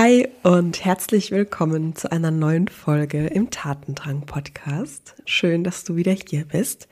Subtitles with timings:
[0.00, 5.16] Hi und herzlich willkommen zu einer neuen Folge im Tatendrang Podcast.
[5.24, 6.86] Schön, dass du wieder hier bist.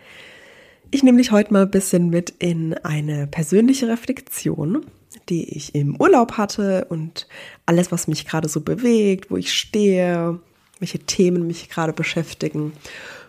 [0.90, 4.86] Ich nehme dich heute mal ein bisschen mit in eine persönliche Reflexion,
[5.28, 7.28] die ich im Urlaub hatte und
[7.64, 10.40] alles, was mich gerade so bewegt, wo ich stehe,
[10.80, 12.72] welche Themen mich gerade beschäftigen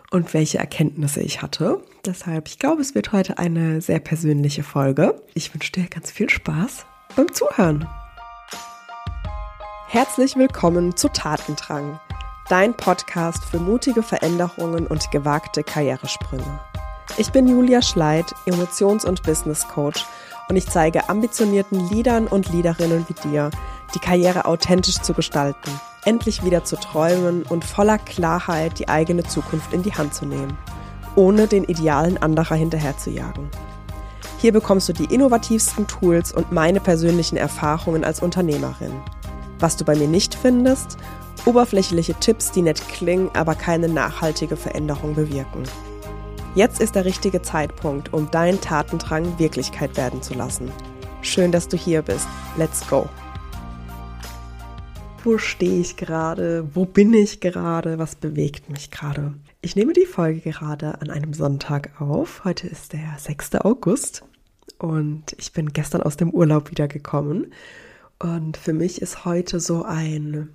[0.09, 1.81] und welche Erkenntnisse ich hatte.
[2.03, 5.21] Deshalb, ich glaube, es wird heute eine sehr persönliche Folge.
[5.35, 7.87] Ich wünsche dir ganz viel Spaß beim Zuhören.
[9.89, 11.97] Herzlich willkommen zu Tatendrang,
[12.49, 16.59] dein Podcast für mutige Veränderungen und gewagte Karrieresprünge.
[17.15, 20.05] Ich bin Julia Schleid, Emotions- und Business Coach
[20.49, 23.49] und ich zeige ambitionierten Leadern und Leaderinnen wie dir,
[23.95, 25.71] die Karriere authentisch zu gestalten,
[26.03, 30.57] endlich wieder zu träumen und voller Klarheit die eigene Zukunft in die Hand zu nehmen,
[31.15, 33.49] ohne den Idealen anderer hinterherzujagen.
[34.39, 38.91] Hier bekommst du die innovativsten Tools und meine persönlichen Erfahrungen als Unternehmerin–
[39.59, 40.97] was du bei mir nicht findest,
[41.45, 45.63] oberflächliche Tipps, die nett klingen, aber keine nachhaltige Veränderung bewirken.
[46.55, 50.71] Jetzt ist der richtige Zeitpunkt, um deinen Tatendrang Wirklichkeit werden zu lassen.
[51.21, 52.27] Schön, dass du hier bist.
[52.57, 53.07] Let's go.
[55.23, 56.67] Wo stehe ich gerade?
[56.73, 57.99] Wo bin ich gerade?
[57.99, 59.33] Was bewegt mich gerade?
[59.61, 62.43] Ich nehme die Folge gerade an einem Sonntag auf.
[62.43, 63.55] Heute ist der 6.
[63.55, 64.23] August
[64.79, 67.51] und ich bin gestern aus dem Urlaub wiedergekommen
[68.19, 70.49] und für mich ist heute so ein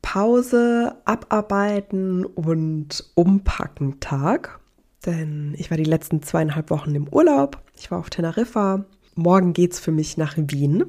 [0.00, 4.60] Pause, Abarbeiten und Umpacken Tag.
[5.06, 7.60] Denn ich war die letzten zweieinhalb Wochen im Urlaub.
[7.76, 8.84] Ich war auf Teneriffa.
[9.14, 10.84] Morgen geht es für mich nach Wien.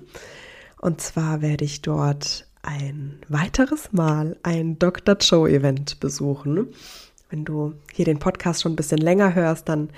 [0.80, 5.18] Und zwar werde ich dort ein weiteres Mal ein Dr.
[5.20, 6.68] Joe Event besuchen.
[7.30, 9.90] Wenn du hier den Podcast schon ein bisschen länger hörst, dann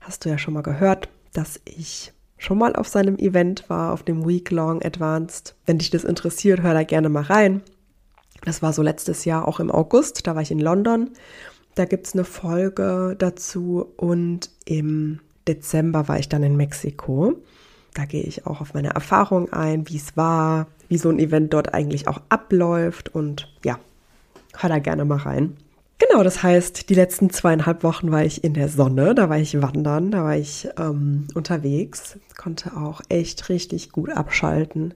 [0.00, 2.12] hast du ja schon mal gehört, dass ich
[2.46, 5.56] schon mal auf seinem Event war, auf dem Week Long Advanced.
[5.66, 7.62] Wenn dich das interessiert, hör da gerne mal rein.
[8.44, 11.10] Das war so letztes Jahr auch im August, da war ich in London.
[11.74, 15.18] Da gibt es eine Folge dazu und im
[15.48, 17.34] Dezember war ich dann in Mexiko.
[17.94, 21.52] Da gehe ich auch auf meine Erfahrung ein, wie es war, wie so ein Event
[21.52, 23.80] dort eigentlich auch abläuft und ja,
[24.56, 25.56] hör da gerne mal rein.
[25.98, 29.62] Genau, das heißt, die letzten zweieinhalb Wochen war ich in der Sonne, da war ich
[29.62, 34.92] wandern, da war ich ähm, unterwegs, konnte auch echt richtig gut abschalten.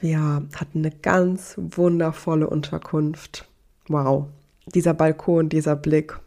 [0.00, 0.20] Wir
[0.54, 3.48] hatten eine ganz wundervolle Unterkunft.
[3.88, 4.26] Wow,
[4.66, 6.18] dieser Balkon, dieser Blick,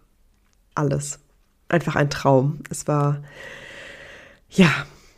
[0.76, 1.20] alles.
[1.68, 2.60] Einfach ein Traum.
[2.70, 3.22] Es war,
[4.50, 4.70] ja,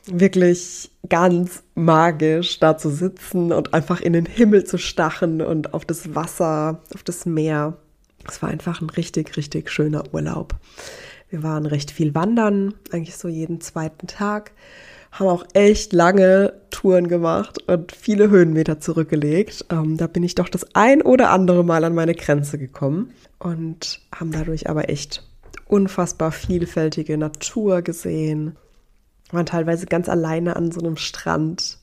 [0.05, 5.85] wirklich ganz magisch, da zu sitzen und einfach in den Himmel zu stachen und auf
[5.85, 7.77] das Wasser, auf das Meer.
[8.27, 10.55] Es war einfach ein richtig, richtig schöner Urlaub.
[11.29, 14.51] Wir waren recht viel wandern, eigentlich so jeden zweiten Tag,
[15.11, 19.65] haben auch echt lange Touren gemacht und viele Höhenmeter zurückgelegt.
[19.69, 24.01] Ähm, da bin ich doch das ein oder andere Mal an meine Grenze gekommen und
[24.13, 25.23] haben dadurch aber echt
[25.67, 28.57] unfassbar vielfältige Natur gesehen.
[29.31, 31.79] Waren teilweise ganz alleine an so einem Strand,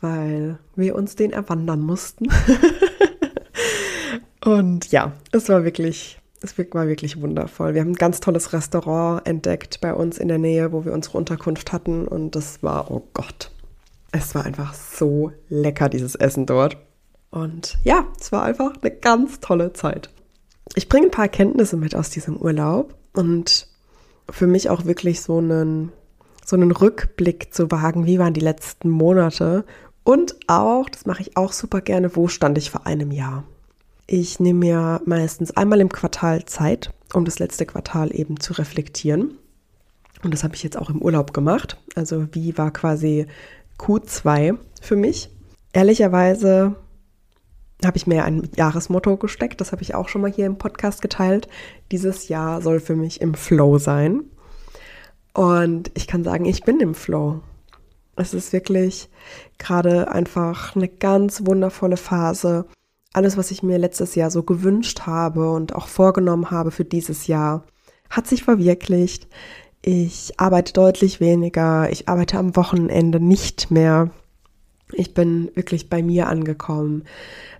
[0.00, 2.28] weil wir uns den erwandern mussten.
[4.46, 7.74] Und ja, es war wirklich, es war wirklich wundervoll.
[7.74, 11.18] Wir haben ein ganz tolles Restaurant entdeckt bei uns in der Nähe, wo wir unsere
[11.18, 12.06] Unterkunft hatten.
[12.06, 13.50] Und das war, oh Gott,
[14.12, 16.76] es war einfach so lecker, dieses Essen dort.
[17.30, 20.10] Und ja, es war einfach eine ganz tolle Zeit.
[20.76, 23.66] Ich bringe ein paar Erkenntnisse mit aus diesem Urlaub und
[24.30, 25.90] für mich auch wirklich so einen,
[26.44, 29.64] so einen Rückblick zu wagen, wie waren die letzten Monate
[30.04, 33.42] und auch, das mache ich auch super gerne, wo stand ich vor einem Jahr.
[34.08, 39.36] Ich nehme mir meistens einmal im Quartal Zeit, um das letzte Quartal eben zu reflektieren.
[40.22, 41.76] Und das habe ich jetzt auch im Urlaub gemacht.
[41.96, 43.26] Also wie war quasi
[43.78, 45.30] Q2 für mich?
[45.72, 46.76] Ehrlicherweise
[47.84, 49.60] habe ich mir ein Jahresmotto gesteckt.
[49.60, 51.48] Das habe ich auch schon mal hier im Podcast geteilt.
[51.90, 54.22] Dieses Jahr soll für mich im Flow sein.
[55.34, 57.40] Und ich kann sagen, ich bin im Flow.
[58.14, 59.10] Es ist wirklich
[59.58, 62.66] gerade einfach eine ganz wundervolle Phase
[63.16, 67.26] alles, was ich mir letztes Jahr so gewünscht habe und auch vorgenommen habe für dieses
[67.26, 67.64] Jahr,
[68.10, 69.26] hat sich verwirklicht.
[69.82, 71.90] Ich arbeite deutlich weniger.
[71.90, 74.10] Ich arbeite am Wochenende nicht mehr.
[74.92, 77.04] Ich bin wirklich bei mir angekommen.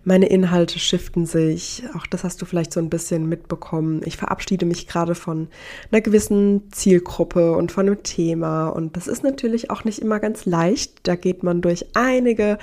[0.04, 1.82] Meine Inhalte shiften sich.
[1.96, 4.00] Auch das hast du vielleicht so ein bisschen mitbekommen.
[4.04, 5.48] Ich verabschiede mich gerade von
[5.90, 8.68] einer gewissen Zielgruppe und von einem Thema.
[8.68, 11.00] Und das ist natürlich auch nicht immer ganz leicht.
[11.02, 12.58] Da geht man durch einige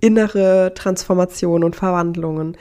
[0.00, 2.56] innere Transformationen und Verwandlungen.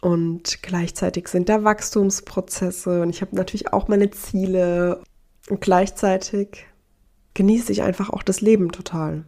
[0.00, 3.02] Und gleichzeitig sind da Wachstumsprozesse.
[3.02, 5.00] Und ich habe natürlich auch meine Ziele.
[5.50, 6.66] Und gleichzeitig
[7.34, 9.24] genieße ich einfach auch das Leben total.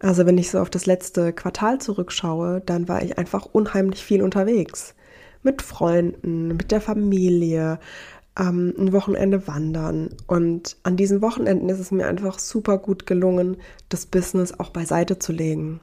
[0.00, 4.22] Also wenn ich so auf das letzte Quartal zurückschaue, dann war ich einfach unheimlich viel
[4.22, 4.94] unterwegs.
[5.42, 7.78] Mit Freunden, mit der Familie,
[8.38, 10.16] ähm, ein Wochenende wandern.
[10.26, 13.58] Und an diesen Wochenenden ist es mir einfach super gut gelungen,
[13.88, 15.80] das Business auch beiseite zu legen.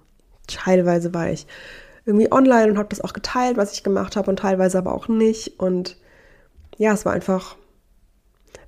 [0.48, 1.46] Teilweise war ich
[2.06, 5.08] irgendwie online und habe das auch geteilt, was ich gemacht habe, und teilweise aber auch
[5.08, 5.60] nicht.
[5.60, 5.98] Und
[6.78, 7.56] ja, es war einfach,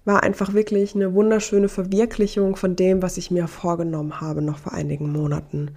[0.09, 4.73] war einfach wirklich eine wunderschöne Verwirklichung von dem, was ich mir vorgenommen habe, noch vor
[4.73, 5.69] einigen Monaten.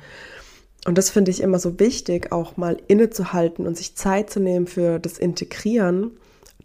[0.87, 4.67] Und das finde ich immer so wichtig, auch mal innezuhalten und sich Zeit zu nehmen
[4.67, 6.13] für das Integrieren.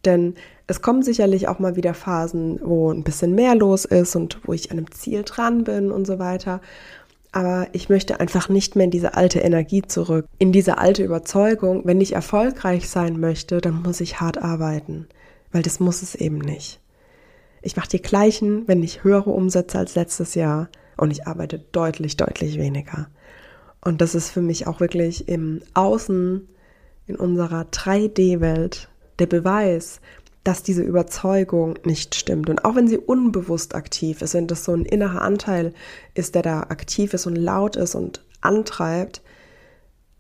[0.06, 0.36] Denn
[0.66, 4.54] es kommen sicherlich auch mal wieder Phasen, wo ein bisschen mehr los ist und wo
[4.54, 6.62] ich an einem Ziel dran bin und so weiter.
[7.34, 11.81] Aber ich möchte einfach nicht mehr in diese alte Energie zurück, in diese alte Überzeugung,
[11.84, 15.10] wenn ich erfolgreich sein möchte, dann muss ich hart arbeiten,
[15.52, 16.80] weil das muss es eben nicht.
[17.62, 22.18] Ich mache die gleichen, wenn nicht höhere Umsätze als letztes Jahr und ich arbeite deutlich,
[22.18, 23.09] deutlich weniger.
[23.81, 26.48] Und das ist für mich auch wirklich im Außen,
[27.07, 28.89] in unserer 3D-Welt,
[29.19, 30.01] der Beweis,
[30.44, 32.50] dass diese Überzeugung nicht stimmt.
[32.50, 35.74] Und auch wenn sie unbewusst aktiv ist, wenn das so ein innerer Anteil
[36.13, 39.21] ist, der da aktiv ist und laut ist und antreibt,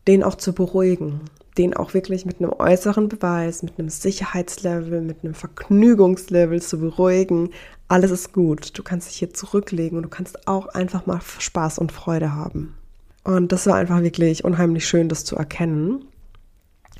[0.07, 1.21] den auch zu beruhigen,
[1.57, 7.49] den auch wirklich mit einem äußeren Beweis, mit einem Sicherheitslevel, mit einem Vergnügungslevel zu beruhigen.
[7.87, 8.77] Alles ist gut.
[8.77, 12.75] Du kannst dich hier zurücklegen und du kannst auch einfach mal Spaß und Freude haben.
[13.23, 16.05] Und das war einfach wirklich unheimlich schön, das zu erkennen.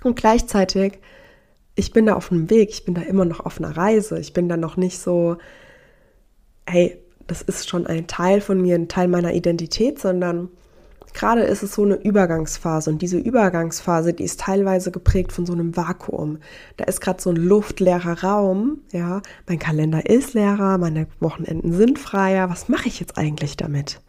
[0.03, 0.99] Und gleichzeitig
[1.77, 4.19] ich bin da auf einem Weg, ich bin da immer noch auf einer Reise.
[4.19, 5.37] Ich bin da noch nicht so,
[6.65, 10.49] hey, das ist schon ein Teil von mir, ein Teil meiner Identität, sondern
[11.17, 15.53] gerade ist es so eine Übergangsphase und diese Übergangsphase, die ist teilweise geprägt von so
[15.53, 16.37] einem Vakuum.
[16.77, 21.99] Da ist gerade so ein luftleerer Raum, ja, mein Kalender ist leerer, meine Wochenenden sind
[21.99, 22.49] freier.
[22.49, 23.99] Was mache ich jetzt eigentlich damit?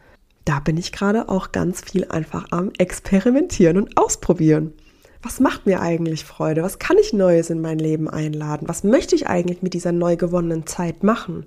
[0.45, 4.73] Da bin ich gerade auch ganz viel einfach am experimentieren und ausprobieren
[5.21, 6.63] was macht mir eigentlich Freude?
[6.63, 8.69] Was kann ich Neues in mein Leben einladen?
[8.69, 11.45] Was möchte ich eigentlich mit dieser neu gewonnenen Zeit machen?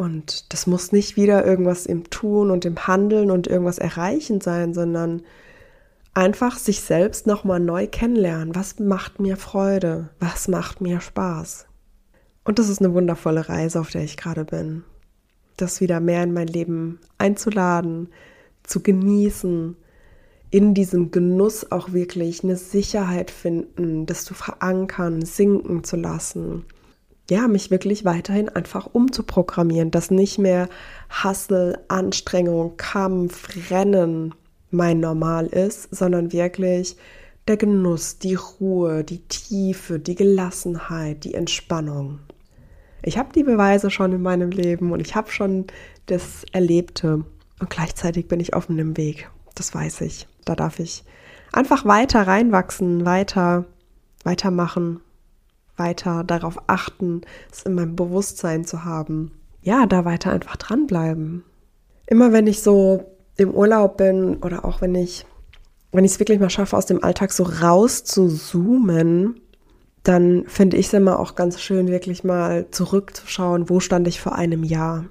[0.00, 4.72] Und das muss nicht wieder irgendwas im Tun und im Handeln und irgendwas erreichen sein,
[4.72, 5.20] sondern
[6.14, 8.54] einfach sich selbst nochmal neu kennenlernen.
[8.54, 10.08] Was macht mir Freude?
[10.18, 11.66] Was macht mir Spaß?
[12.44, 14.84] Und das ist eine wundervolle Reise, auf der ich gerade bin.
[15.58, 18.08] Das wieder mehr in mein Leben einzuladen,
[18.62, 19.76] zu genießen,
[20.48, 26.64] in diesem Genuss auch wirklich eine Sicherheit finden, das zu verankern, sinken zu lassen.
[27.30, 30.68] Ja, mich wirklich weiterhin einfach umzuprogrammieren, dass nicht mehr
[31.08, 34.34] Hassel, Anstrengung, Kampf, Rennen
[34.72, 36.96] mein Normal ist, sondern wirklich
[37.46, 42.18] der Genuss, die Ruhe, die Tiefe, die Gelassenheit, die Entspannung.
[43.02, 45.66] Ich habe die Beweise schon in meinem Leben und ich habe schon
[46.06, 47.24] das Erlebte
[47.60, 49.30] und gleichzeitig bin ich auf einem Weg.
[49.54, 50.26] Das weiß ich.
[50.44, 51.04] Da darf ich
[51.52, 53.66] einfach weiter reinwachsen, weiter,
[54.24, 55.00] weitermachen,
[55.80, 59.32] weiter darauf achten, es in meinem Bewusstsein zu haben.
[59.62, 61.42] Ja, da weiter einfach dranbleiben.
[62.06, 65.26] Immer wenn ich so im Urlaub bin oder auch wenn ich,
[65.90, 69.40] wenn ich es wirklich mal schaffe, aus dem Alltag so raus zu zoomen,
[70.02, 74.34] dann finde ich es immer auch ganz schön, wirklich mal zurückzuschauen, wo stand ich vor
[74.34, 75.06] einem Jahr.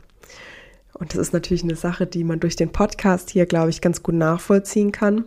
[0.94, 4.04] Und das ist natürlich eine Sache, die man durch den Podcast hier, glaube ich, ganz
[4.04, 5.26] gut nachvollziehen kann.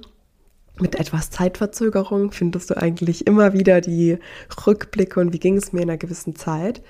[0.81, 4.19] Mit etwas Zeitverzögerung findest du eigentlich immer wieder die
[4.67, 6.83] Rückblicke und wie ging es mir in einer gewissen Zeit.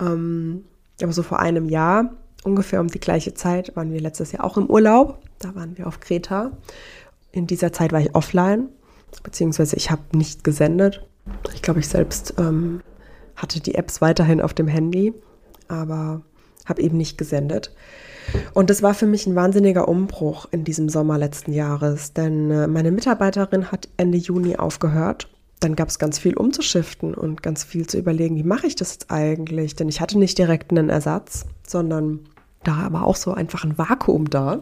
[0.00, 0.64] Ähm,
[1.02, 2.14] aber so vor einem Jahr,
[2.44, 5.22] ungefähr um die gleiche Zeit, waren wir letztes Jahr auch im Urlaub.
[5.38, 6.52] Da waren wir auf Kreta.
[7.32, 8.68] In dieser Zeit war ich offline,
[9.22, 11.06] beziehungsweise ich habe nicht gesendet.
[11.54, 12.80] Ich glaube, ich selbst ähm,
[13.36, 15.14] hatte die Apps weiterhin auf dem Handy,
[15.68, 16.22] aber
[16.66, 17.72] habe eben nicht gesendet.
[18.54, 22.66] Und das war für mich ein wahnsinniger Umbruch in diesem Sommer letzten Jahres, denn äh,
[22.66, 25.28] meine Mitarbeiterin hat Ende Juni aufgehört.
[25.60, 28.92] Dann gab es ganz viel umzuschiften und ganz viel zu überlegen, wie mache ich das
[28.92, 29.76] jetzt eigentlich?
[29.76, 32.20] Denn ich hatte nicht direkt einen Ersatz, sondern
[32.64, 34.60] da war auch so einfach ein Vakuum da,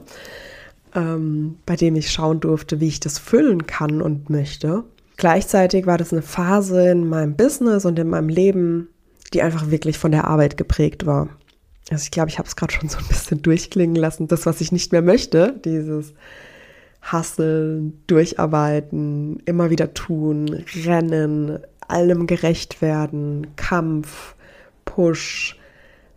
[0.95, 4.85] ähm, bei dem ich schauen durfte, wie ich das füllen kann und möchte.
[5.17, 8.89] Gleichzeitig war das eine Phase in meinem Business und in meinem Leben,
[9.35, 11.29] die einfach wirklich von der Arbeit geprägt war.
[11.91, 14.29] Also ich glaube, ich habe es gerade schon so ein bisschen durchklingen lassen.
[14.29, 16.13] Das, was ich nicht mehr möchte, dieses
[17.01, 24.35] Hasseln, Durcharbeiten, immer wieder tun, Rennen, allem gerecht werden, Kampf,
[24.85, 25.59] Push,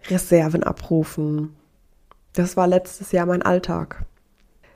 [0.10, 1.56] Reserven abrufen.
[2.34, 4.06] Das war letztes Jahr mein Alltag.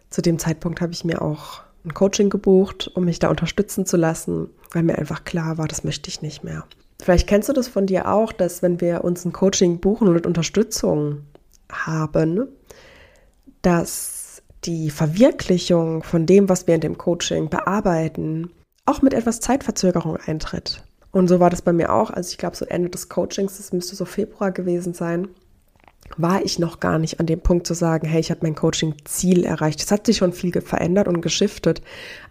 [0.09, 3.97] Zu dem Zeitpunkt habe ich mir auch ein Coaching gebucht, um mich da unterstützen zu
[3.97, 6.65] lassen, weil mir einfach klar war, das möchte ich nicht mehr.
[7.01, 10.25] Vielleicht kennst du das von dir auch, dass wenn wir uns ein Coaching buchen und
[10.25, 11.23] Unterstützung
[11.69, 12.47] haben,
[13.61, 18.51] dass die Verwirklichung von dem, was wir in dem Coaching bearbeiten,
[18.85, 20.83] auch mit etwas Zeitverzögerung eintritt.
[21.11, 22.09] Und so war das bei mir auch.
[22.09, 25.29] Also ich glaube, so Ende des Coachings, das müsste so Februar gewesen sein,
[26.17, 29.43] war ich noch gar nicht an dem Punkt zu sagen, hey, ich habe mein Coaching-Ziel
[29.43, 29.81] erreicht.
[29.81, 31.81] Es hat sich schon viel verändert und geschiftet,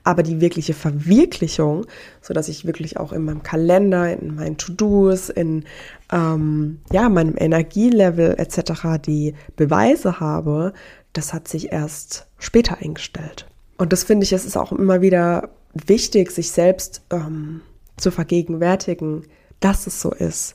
[0.05, 1.87] aber die wirkliche Verwirklichung,
[2.23, 5.65] so dass ich wirklich auch in meinem Kalender, in meinen To-Dos, in
[6.13, 8.99] ähm, ja meinem Energielevel etc.
[9.05, 10.73] die Beweise habe,
[11.13, 13.47] das hat sich erst später eingestellt.
[13.77, 17.61] Und das finde ich, es ist auch immer wieder wichtig, sich selbst ähm,
[17.97, 19.27] zu vergegenwärtigen,
[19.61, 20.55] dass es so ist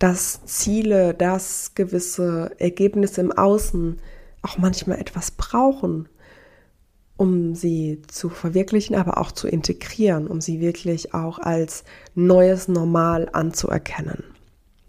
[0.00, 4.00] dass Ziele, dass gewisse Ergebnisse im Außen
[4.42, 6.08] auch manchmal etwas brauchen,
[7.18, 13.28] um sie zu verwirklichen, aber auch zu integrieren, um sie wirklich auch als neues Normal
[13.32, 14.24] anzuerkennen.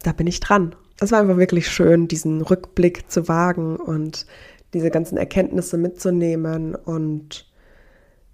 [0.02, 0.76] Da bin ich dran.
[1.02, 4.26] Es war einfach wirklich schön, diesen Rückblick zu wagen und
[4.74, 7.52] diese ganzen Erkenntnisse mitzunehmen und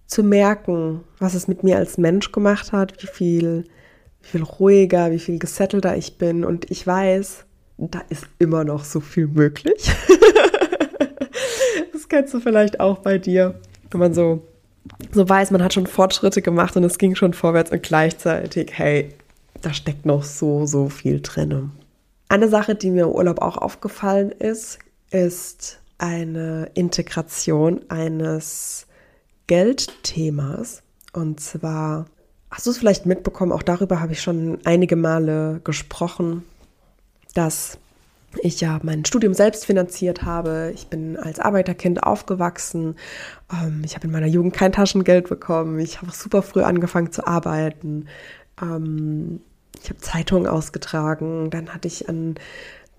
[0.05, 3.63] zu merken, was es mit mir als Mensch gemacht hat, wie viel
[4.27, 6.43] wie viel ruhiger, wie viel gesettelter ich bin.
[6.43, 7.45] Und ich weiß,
[7.77, 9.91] da ist immer noch so viel möglich.
[11.93, 13.55] das kennst du vielleicht auch bei dir,
[13.91, 14.43] wenn man so,
[15.11, 19.13] so weiß, man hat schon Fortschritte gemacht und es ging schon vorwärts und gleichzeitig, hey,
[19.61, 21.71] da steckt noch so, so viel drin.
[22.29, 24.79] Eine Sache, die mir im Urlaub auch aufgefallen ist,
[25.11, 28.87] ist eine Integration eines
[29.47, 30.83] Geldthemas.
[31.13, 32.05] Und zwar
[32.49, 33.51] Hast du es vielleicht mitbekommen?
[33.51, 36.43] Auch darüber habe ich schon einige Male gesprochen,
[37.33, 37.77] dass
[38.41, 40.71] ich ja mein Studium selbst finanziert habe.
[40.73, 42.95] Ich bin als Arbeiterkind aufgewachsen.
[43.51, 45.79] Ähm, ich habe in meiner Jugend kein Taschengeld bekommen.
[45.79, 48.07] Ich habe super früh angefangen zu arbeiten.
[48.61, 49.41] Ähm,
[49.81, 51.49] ich habe Zeitungen ausgetragen.
[51.49, 52.35] Dann hatte ich an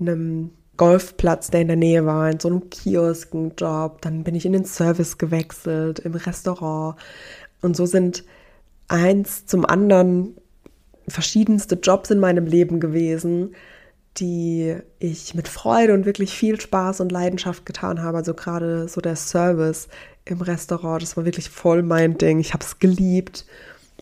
[0.01, 4.01] einem Golfplatz, der in der Nähe war, in so einem Kioskenjob.
[4.03, 6.97] Dann bin ich in den Service gewechselt, im Restaurant.
[7.61, 8.25] Und so sind
[8.89, 10.37] eins zum anderen
[11.07, 13.55] verschiedenste Jobs in meinem Leben gewesen,
[14.17, 18.19] die ich mit Freude und wirklich viel Spaß und Leidenschaft getan habe.
[18.19, 19.89] Also gerade so der Service
[20.25, 22.41] im Restaurant, das war wirklich voll mein Ding.
[22.41, 23.47] Ich habe es geliebt,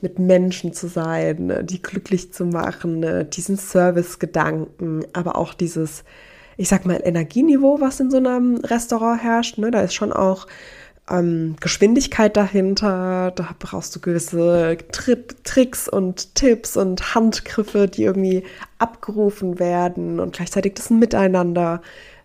[0.03, 6.05] mit Menschen zu sein, die glücklich zu machen, diesen Service-Gedanken, aber auch dieses,
[6.57, 9.59] ich sag mal, Energieniveau, was in so einem Restaurant herrscht.
[9.59, 9.71] Ne?
[9.71, 10.47] Da ist schon auch
[11.11, 13.33] ähm, Geschwindigkeit dahinter.
[13.35, 18.45] Da brauchst du gewisse Trip Tricks und Tipps und Handgriffe, die irgendwie
[18.79, 21.83] abgerufen werden und gleichzeitig das Miteinander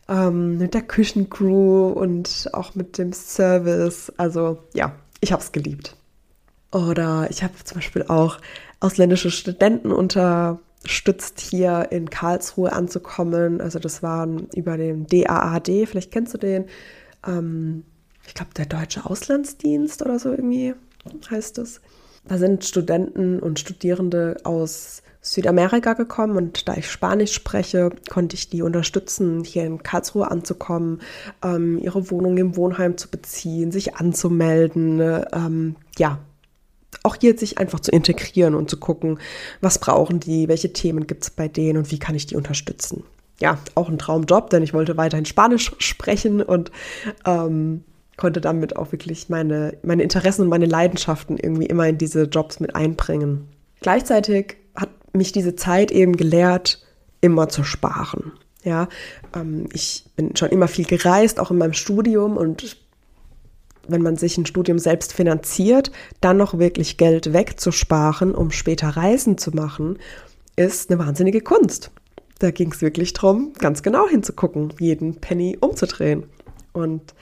[0.09, 4.11] ähm, mit der Küchencrew und auch mit dem Service.
[4.17, 5.95] Also ja, ich habe es geliebt.
[6.71, 8.37] Oder ich habe zum Beispiel auch
[8.79, 13.61] ausländische Studenten unterstützt, hier in Karlsruhe anzukommen.
[13.61, 16.65] Also das waren über den DAAD, vielleicht kennst du den.
[17.27, 17.83] Ähm,
[18.25, 20.73] ich glaube, der Deutsche Auslandsdienst oder so irgendwie
[21.29, 21.81] heißt es.
[22.27, 28.49] Da sind Studenten und Studierende aus Südamerika gekommen und da ich Spanisch spreche, konnte ich
[28.49, 31.01] die unterstützen, hier in Karlsruhe anzukommen,
[31.43, 34.99] ähm, ihre Wohnung im Wohnheim zu beziehen, sich anzumelden,
[35.31, 36.19] ähm, ja,
[37.03, 39.19] auch hier sich einfach zu integrieren und zu gucken,
[39.61, 43.03] was brauchen die, welche Themen gibt es bei denen und wie kann ich die unterstützen.
[43.39, 46.71] Ja, auch ein Traumjob, denn ich wollte weiterhin Spanisch sprechen und
[47.25, 47.83] ähm,
[48.21, 52.59] konnte damit auch wirklich meine, meine Interessen und meine Leidenschaften irgendwie immer in diese Jobs
[52.59, 53.47] mit einbringen.
[53.79, 56.85] Gleichzeitig hat mich diese Zeit eben gelehrt,
[57.21, 58.33] immer zu sparen.
[58.63, 58.89] Ja,
[59.35, 62.77] ähm, ich bin schon immer viel gereist, auch in meinem Studium und
[63.87, 69.39] wenn man sich ein Studium selbst finanziert, dann noch wirklich Geld wegzusparen, um später Reisen
[69.39, 69.97] zu machen,
[70.55, 71.89] ist eine wahnsinnige Kunst.
[72.37, 76.25] Da ging es wirklich darum, ganz genau hinzugucken, jeden Penny umzudrehen.
[76.71, 77.15] Und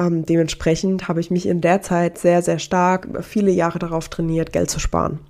[0.00, 4.08] ähm, dementsprechend habe ich mich in der Zeit sehr, sehr stark über viele Jahre darauf
[4.08, 5.20] trainiert, Geld zu sparen.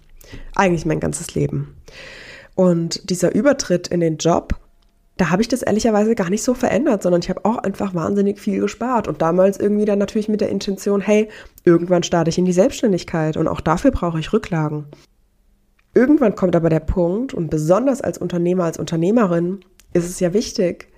[0.55, 1.77] Eigentlich mein ganzes Leben.
[2.55, 4.55] Und dieser Übertritt in den Job,
[5.17, 8.39] da habe ich das ehrlicherweise gar nicht so verändert, sondern ich habe auch einfach wahnsinnig
[8.39, 9.09] viel gespart.
[9.09, 11.29] Und damals irgendwie dann natürlich mit der Intention, hey,
[11.65, 14.87] irgendwann starte ich in die Selbstständigkeit und auch dafür brauche ich Rücklagen.
[15.95, 19.61] Irgendwann kommt aber der Punkt, und besonders als Unternehmer, als Unternehmerin,
[19.93, 20.90] ist es ja wichtig,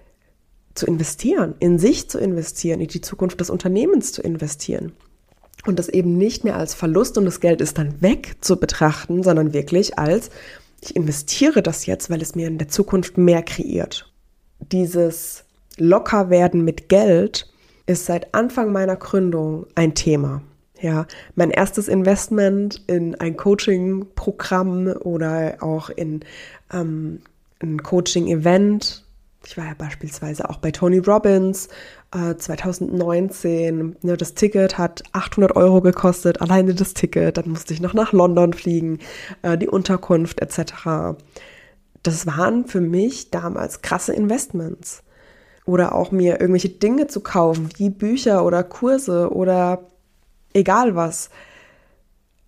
[0.74, 4.92] zu investieren, in sich zu investieren, in die Zukunft des Unternehmens zu investieren.
[5.64, 9.22] Und das eben nicht mehr als Verlust und das Geld ist dann weg zu betrachten,
[9.22, 10.30] sondern wirklich als,
[10.80, 14.10] ich investiere das jetzt, weil es mir in der Zukunft mehr kreiert.
[14.72, 15.44] Dieses
[15.76, 17.48] Lockerwerden mit Geld
[17.86, 20.42] ist seit Anfang meiner Gründung ein Thema.
[20.80, 26.20] Ja, mein erstes Investment in ein Coaching-Programm oder auch in
[26.72, 27.20] ähm,
[27.60, 29.01] ein Coaching-Event
[29.46, 31.68] ich war ja beispielsweise auch bei Tony Robbins
[32.14, 33.96] äh, 2019.
[34.02, 37.36] Ne, das Ticket hat 800 Euro gekostet, alleine das Ticket.
[37.36, 38.98] Dann musste ich noch nach London fliegen,
[39.42, 41.16] äh, die Unterkunft etc.
[42.02, 45.02] Das waren für mich damals krasse Investments.
[45.64, 49.84] Oder auch mir irgendwelche Dinge zu kaufen, wie Bücher oder Kurse oder
[50.54, 51.30] egal was.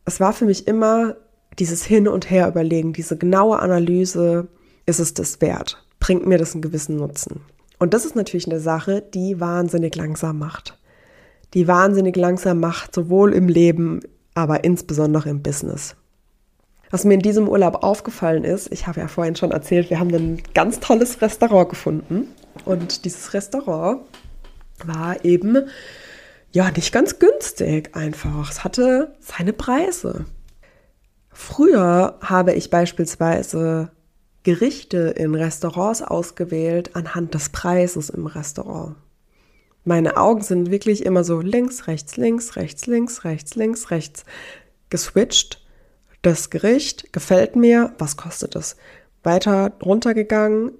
[0.04, 1.16] Es war für mich immer
[1.58, 4.48] dieses Hin und Her überlegen, diese genaue Analyse,
[4.86, 5.83] ist es das wert?
[6.04, 7.40] Bringt mir das einen gewissen Nutzen?
[7.78, 10.78] Und das ist natürlich eine Sache, die wahnsinnig langsam macht.
[11.54, 14.00] Die wahnsinnig langsam macht, sowohl im Leben,
[14.34, 15.96] aber insbesondere im Business.
[16.90, 20.12] Was mir in diesem Urlaub aufgefallen ist, ich habe ja vorhin schon erzählt, wir haben
[20.12, 22.28] ein ganz tolles Restaurant gefunden.
[22.66, 24.02] Und dieses Restaurant
[24.84, 25.56] war eben
[26.52, 28.50] ja nicht ganz günstig einfach.
[28.50, 30.26] Es hatte seine Preise.
[31.30, 33.90] Früher habe ich beispielsweise
[34.44, 38.94] Gerichte in Restaurants ausgewählt anhand des Preises im Restaurant.
[39.84, 44.24] Meine Augen sind wirklich immer so links, rechts, links, rechts, links, rechts, links, rechts
[44.90, 45.62] geswitcht.
[46.22, 48.76] Das Gericht gefällt mir, was kostet es?
[49.22, 50.72] Weiter runtergegangen,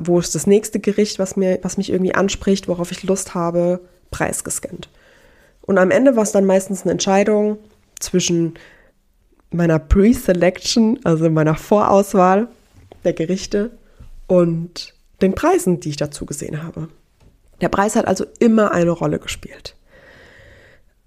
[0.00, 3.80] wo ist das nächste Gericht, was, mir, was mich irgendwie anspricht, worauf ich Lust habe,
[4.12, 4.88] Preis gescannt.
[5.62, 7.58] Und am Ende war es dann meistens eine Entscheidung
[7.98, 8.54] zwischen
[9.50, 12.48] meiner Pre-Selection, also meiner Vorauswahl
[13.04, 13.70] der Gerichte
[14.26, 16.88] und den Preisen, die ich dazu gesehen habe.
[17.60, 19.76] Der Preis hat also immer eine Rolle gespielt.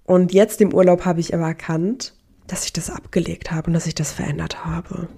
[0.04, 2.14] Und jetzt im Urlaub habe ich aber erkannt,
[2.46, 5.08] dass ich das abgelegt habe und dass ich das verändert habe.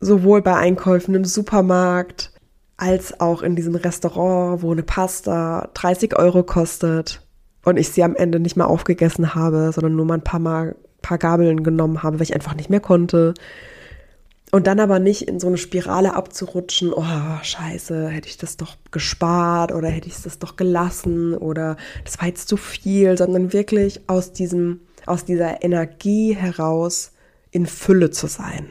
[0.00, 2.32] Sowohl bei Einkäufen im Supermarkt
[2.76, 7.22] als auch in diesem Restaurant, wo eine Pasta 30 Euro kostet
[7.64, 10.76] und ich sie am Ende nicht mehr aufgegessen habe, sondern nur mal ein paar Mal
[11.06, 13.34] paar Gabeln genommen habe, weil ich einfach nicht mehr konnte.
[14.56, 17.04] Und dann aber nicht in so eine Spirale abzurutschen, oh
[17.42, 22.28] scheiße, hätte ich das doch gespart oder hätte ich das doch gelassen oder das war
[22.28, 27.12] jetzt zu viel, sondern wirklich aus diesem, aus dieser Energie heraus
[27.50, 28.70] in Fülle zu sein.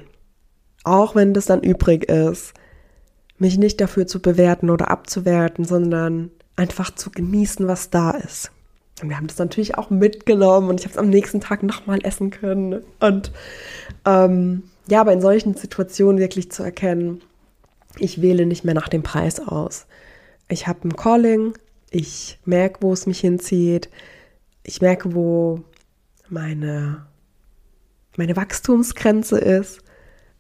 [0.84, 2.56] Auch wenn das dann übrig ist,
[3.38, 8.50] mich nicht dafür zu bewerten oder abzuwerten, sondern einfach zu genießen, was da ist.
[9.04, 12.00] Und wir haben das natürlich auch mitgenommen und ich habe es am nächsten Tag nochmal
[12.02, 12.82] essen können.
[13.00, 13.32] Und
[14.04, 17.22] ähm, ja, aber in solchen Situationen wirklich zu erkennen,
[17.98, 19.88] ich wähle nicht mehr nach dem Preis aus.
[20.48, 21.54] Ich habe ein Calling,
[21.90, 23.90] ich merke, wo es mich hinzieht,
[24.64, 25.62] ich merke, wo
[26.30, 27.06] meine,
[28.18, 29.80] meine Wachstumsgrenze ist,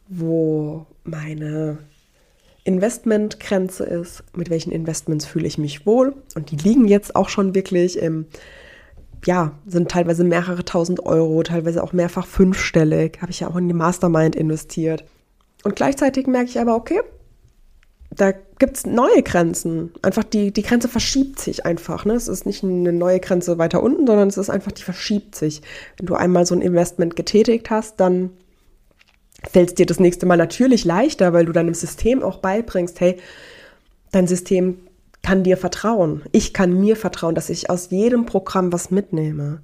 [0.07, 1.79] wo meine
[2.63, 6.15] Investmentgrenze ist, mit welchen Investments fühle ich mich wohl.
[6.35, 8.25] Und die liegen jetzt auch schon wirklich im,
[9.25, 13.19] ja, sind teilweise mehrere tausend Euro, teilweise auch mehrfach fünfstellig.
[13.21, 15.03] Habe ich ja auch in die Mastermind investiert.
[15.63, 17.01] Und gleichzeitig merke ich aber, okay,
[18.11, 19.91] da gibt es neue Grenzen.
[20.01, 22.05] Einfach die, die Grenze verschiebt sich einfach.
[22.05, 22.13] Ne?
[22.13, 25.61] Es ist nicht eine neue Grenze weiter unten, sondern es ist einfach, die verschiebt sich.
[25.97, 28.29] Wenn du einmal so ein Investment getätigt hast, dann
[29.49, 33.17] fällt es dir das nächste Mal natürlich leichter, weil du deinem System auch beibringst, hey,
[34.11, 34.77] dein System
[35.25, 36.21] kann dir vertrauen.
[36.31, 39.61] Ich kann mir vertrauen, dass ich aus jedem Programm was mitnehme.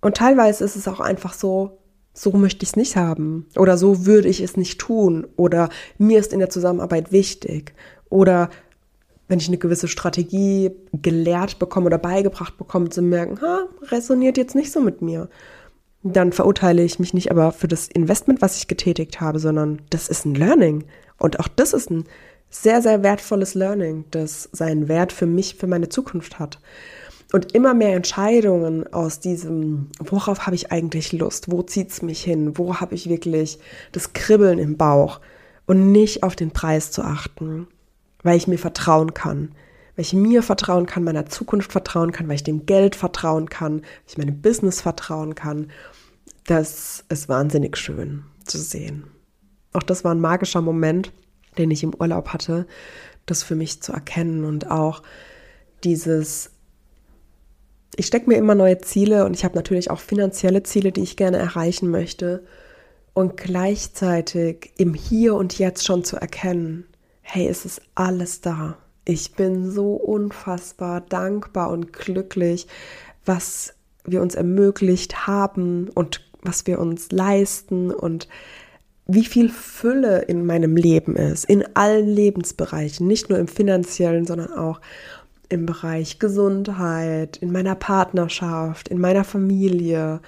[0.00, 1.78] Und teilweise ist es auch einfach so,
[2.14, 6.18] so möchte ich es nicht haben oder so würde ich es nicht tun oder mir
[6.18, 7.74] ist in der Zusammenarbeit wichtig
[8.08, 8.48] oder
[9.28, 14.56] wenn ich eine gewisse Strategie gelehrt bekomme oder beigebracht bekomme, zu merken, ha, resoniert jetzt
[14.56, 15.28] nicht so mit mir
[16.02, 20.08] dann verurteile ich mich nicht aber für das Investment, was ich getätigt habe, sondern das
[20.08, 20.84] ist ein Learning.
[21.18, 22.04] Und auch das ist ein
[22.50, 26.58] sehr, sehr wertvolles Learning, das seinen Wert für mich, für meine Zukunft hat.
[27.32, 32.22] Und immer mehr Entscheidungen aus diesem, worauf habe ich eigentlich Lust, wo zieht es mich
[32.22, 33.60] hin, wo habe ich wirklich
[33.92, 35.20] das Kribbeln im Bauch
[35.66, 37.68] und nicht auf den Preis zu achten,
[38.24, 39.54] weil ich mir vertrauen kann,
[39.94, 43.82] weil ich mir vertrauen kann, meiner Zukunft vertrauen kann, weil ich dem Geld vertrauen kann,
[43.82, 45.70] weil ich meinem Business vertrauen kann.
[46.46, 49.04] Das ist wahnsinnig schön zu sehen.
[49.72, 51.12] Auch das war ein magischer Moment,
[51.58, 52.66] den ich im Urlaub hatte,
[53.26, 55.02] das für mich zu erkennen und auch
[55.84, 56.50] dieses
[57.96, 61.16] ich stecke mir immer neue Ziele und ich habe natürlich auch finanzielle Ziele, die ich
[61.16, 62.44] gerne erreichen möchte.
[63.12, 66.86] Und gleichzeitig im Hier und Jetzt schon zu erkennen,
[67.20, 68.78] hey, es ist alles da.
[69.04, 72.68] Ich bin so unfassbar dankbar und glücklich,
[73.26, 78.28] was wir uns ermöglicht haben und was wir uns leisten und
[79.12, 84.52] wie viel Fülle in meinem Leben ist, in allen Lebensbereichen, nicht nur im finanziellen, sondern
[84.52, 84.80] auch
[85.48, 90.20] im Bereich Gesundheit, in meiner Partnerschaft, in meiner Familie,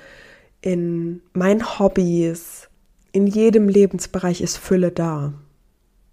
[0.60, 2.68] in meinen Hobbys.
[3.12, 5.32] In jedem Lebensbereich ist Fülle da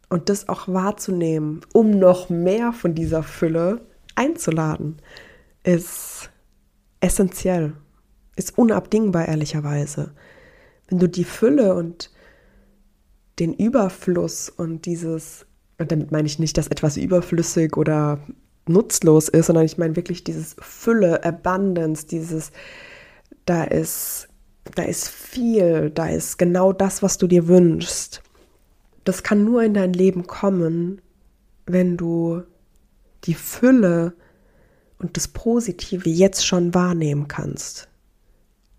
[0.09, 3.81] und das auch wahrzunehmen, um noch mehr von dieser Fülle
[4.15, 4.97] einzuladen,
[5.63, 6.29] ist
[6.99, 7.73] essentiell,
[8.35, 10.11] ist unabdingbar, ehrlicherweise.
[10.87, 12.11] Wenn du die Fülle und
[13.39, 15.45] den Überfluss und dieses,
[15.77, 18.19] und damit meine ich nicht, dass etwas überflüssig oder
[18.67, 22.51] nutzlos ist, sondern ich meine wirklich dieses Fülle, Abundance, dieses,
[23.45, 24.27] da ist,
[24.75, 28.21] da ist viel, da ist genau das, was du dir wünschst.
[29.03, 31.01] Das kann nur in dein Leben kommen,
[31.65, 32.43] wenn du
[33.23, 34.13] die Fülle
[34.99, 37.87] und das Positive jetzt schon wahrnehmen kannst.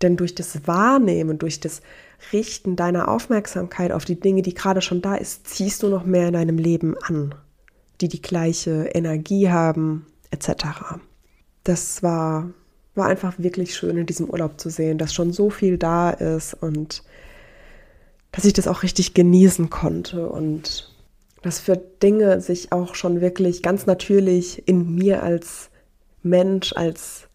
[0.01, 1.81] Denn durch das Wahrnehmen, durch das
[2.31, 6.27] Richten deiner Aufmerksamkeit auf die Dinge, die gerade schon da ist, ziehst du noch mehr
[6.27, 7.35] in deinem Leben an,
[7.99, 10.65] die die gleiche Energie haben, etc.
[11.63, 12.49] Das war,
[12.95, 16.53] war einfach wirklich schön in diesem Urlaub zu sehen, dass schon so viel da ist
[16.53, 17.03] und
[18.31, 20.91] dass ich das auch richtig genießen konnte und
[21.41, 25.69] dass für Dinge sich auch schon wirklich ganz natürlich in mir als
[26.23, 27.27] Mensch, als,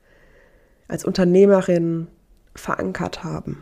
[0.89, 2.07] als Unternehmerin
[2.55, 3.59] verankert haben.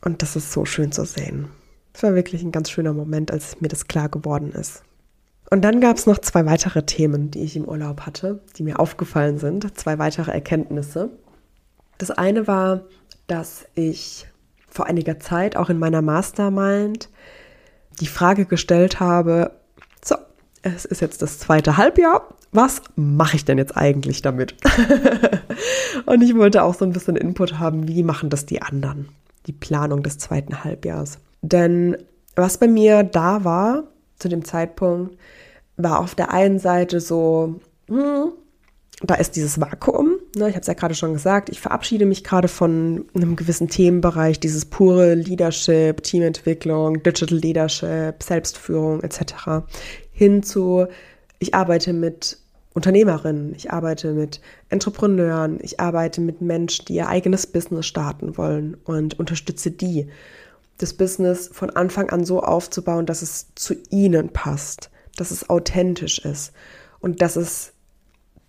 [0.00, 1.48] Und das ist so schön zu sehen.
[1.92, 4.82] Es war wirklich ein ganz schöner Moment, als mir das klar geworden ist.
[5.50, 8.78] Und dann gab es noch zwei weitere Themen, die ich im Urlaub hatte, die mir
[8.78, 9.76] aufgefallen sind.
[9.78, 11.10] Zwei weitere Erkenntnisse.
[11.96, 12.82] Das eine war,
[13.26, 14.28] dass ich
[14.68, 17.08] vor einiger Zeit auch in meiner Mastermind
[18.00, 19.52] die Frage gestellt habe,
[20.04, 20.16] so,
[20.62, 24.54] es ist jetzt das zweite Halbjahr, was mache ich denn jetzt eigentlich damit?
[26.06, 29.08] und ich wollte auch so ein bisschen Input haben, wie machen das die anderen?
[29.46, 31.18] Die Planung des zweiten Halbjahres.
[31.42, 31.96] Denn
[32.36, 33.84] was bei mir da war
[34.18, 35.16] zu dem Zeitpunkt,
[35.76, 38.32] war auf der einen Seite so, hm,
[39.02, 40.18] da ist dieses Vakuum.
[40.36, 43.68] Ne, ich habe es ja gerade schon gesagt, ich verabschiede mich gerade von einem gewissen
[43.68, 49.66] Themenbereich, dieses pure Leadership, Teamentwicklung, Digital Leadership, Selbstführung etc.
[50.10, 50.86] hin zu,
[51.38, 52.38] ich arbeite mit
[52.74, 58.76] Unternehmerinnen, ich arbeite mit Entrepreneuren, ich arbeite mit Menschen, die ihr eigenes Business starten wollen
[58.84, 60.08] und unterstütze die,
[60.76, 66.20] das Business von Anfang an so aufzubauen, dass es zu ihnen passt, dass es authentisch
[66.20, 66.52] ist
[67.00, 67.72] und dass es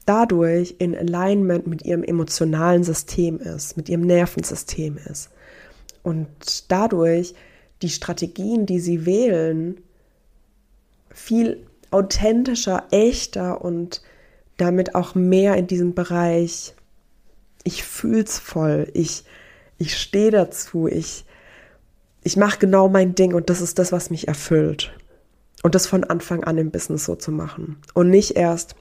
[0.05, 5.29] dadurch in Alignment mit ihrem emotionalen System ist, mit ihrem Nervensystem ist.
[6.03, 7.35] Und dadurch
[7.81, 9.81] die Strategien, die sie wählen,
[11.09, 14.01] viel authentischer, echter und
[14.57, 16.75] damit auch mehr in diesem Bereich,
[17.63, 19.23] ich fühl's voll, ich,
[19.77, 21.25] ich stehe dazu, ich,
[22.23, 24.93] ich mache genau mein Ding und das ist das, was mich erfüllt.
[25.61, 27.77] Und das von Anfang an im Business so zu machen.
[27.93, 28.75] Und nicht erst,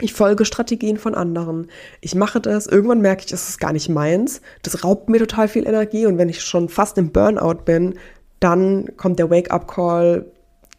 [0.00, 1.68] ich folge Strategien von anderen.
[2.00, 2.66] Ich mache das.
[2.66, 4.40] Irgendwann merke ich, es ist gar nicht meins.
[4.62, 6.06] Das raubt mir total viel Energie.
[6.06, 7.94] Und wenn ich schon fast im Burnout bin,
[8.38, 10.26] dann kommt der Wake-up-Call.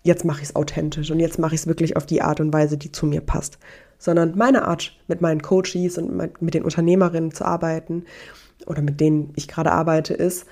[0.03, 2.53] Jetzt mache ich es authentisch und jetzt mache ich es wirklich auf die Art und
[2.53, 3.59] Weise, die zu mir passt
[4.01, 8.05] sondern meine Art, mit meinen Coaches und mit den Unternehmerinnen zu arbeiten
[8.65, 10.47] oder mit denen ich gerade arbeite, ist,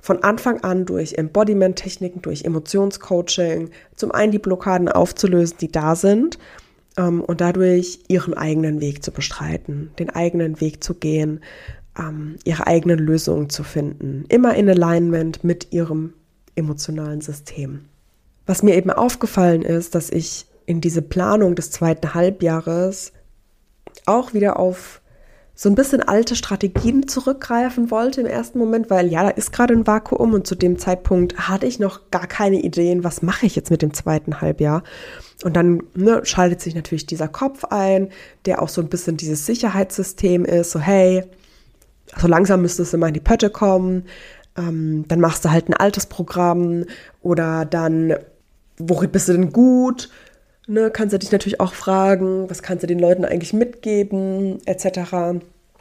[0.00, 6.38] von Anfang an durch Embodiment-Techniken, durch Emotionscoaching, zum einen die Blockaden aufzulösen, die da sind,
[6.96, 11.40] ähm, und dadurch ihren eigenen Weg zu bestreiten, den eigenen Weg zu gehen,
[11.98, 16.12] ähm, ihre eigenen Lösungen zu finden, immer in Alignment mit ihrem
[16.54, 17.87] emotionalen System.
[18.48, 23.12] Was mir eben aufgefallen ist, dass ich in diese Planung des zweiten Halbjahres
[24.06, 25.02] auch wieder auf
[25.54, 29.74] so ein bisschen alte Strategien zurückgreifen wollte im ersten Moment, weil ja, da ist gerade
[29.74, 33.54] ein Vakuum und zu dem Zeitpunkt hatte ich noch gar keine Ideen, was mache ich
[33.54, 34.82] jetzt mit dem zweiten Halbjahr.
[35.42, 38.08] Und dann ne, schaltet sich natürlich dieser Kopf ein,
[38.46, 41.22] der auch so ein bisschen dieses Sicherheitssystem ist, so hey,
[42.16, 44.06] so langsam müsstest du mal in die Pötte kommen,
[44.56, 46.84] ähm, dann machst du halt ein altes Programm
[47.20, 48.14] oder dann,
[48.78, 50.08] worin bist du denn gut?
[50.68, 55.12] ne, kannst du dich natürlich auch fragen, was kannst du den Leuten eigentlich mitgeben, etc.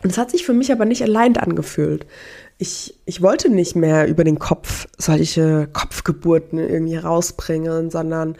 [0.02, 2.08] Und es hat sich für mich aber nicht allein angefühlt.
[2.58, 8.36] Ich, ich wollte nicht mehr über den Kopf solche Kopfgeburten irgendwie rausbringen, sondern